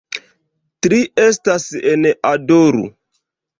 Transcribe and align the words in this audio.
Tri 0.85 1.01
estas 1.27 1.67
en 1.93 2.09
"Adoru". 2.33 2.85